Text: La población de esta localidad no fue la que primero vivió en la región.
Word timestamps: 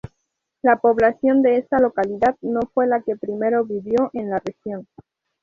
La 0.63 0.77
población 0.77 1.43
de 1.43 1.57
esta 1.59 1.77
localidad 1.79 2.35
no 2.41 2.61
fue 2.73 2.87
la 2.87 3.03
que 3.03 3.15
primero 3.17 3.65
vivió 3.65 4.09
en 4.13 4.31
la 4.31 4.41
región. 4.43 4.87